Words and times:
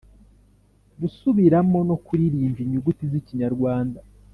-gusubiramo 0.03 1.79
no 1.89 1.95
kuririmba 2.05 2.59
inyuguti 2.65 3.03
z’ikinyarwanda 3.11 3.99